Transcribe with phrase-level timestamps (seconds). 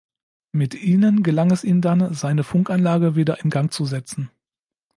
[0.51, 4.31] Mit ihnen gelang es ihm dann, seine Funkanlage wieder in Gang zu setzen.